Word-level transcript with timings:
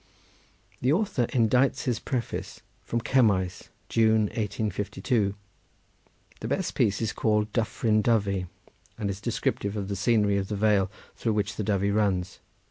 The 0.81 0.91
author 0.91 1.27
indites 1.31 1.83
his 1.83 1.99
preface 1.99 2.61
from 2.81 3.01
Cemmaes, 3.01 3.69
June, 3.87 4.21
1852. 4.21 5.35
The 6.39 6.47
best 6.47 6.73
piece 6.73 7.03
is 7.03 7.13
called 7.13 7.53
"Dyffryn 7.53 8.01
Dyfi"; 8.01 8.47
and 8.97 9.11
is 9.11 9.21
descriptive 9.21 9.77
of 9.77 9.89
the 9.89 9.95
scenery 9.95 10.37
of 10.37 10.47
the 10.47 10.55
vale 10.55 10.89
through 11.15 11.33
which 11.33 11.55
the 11.55 11.63
Dyfi 11.63 11.93
runs. 11.93 12.39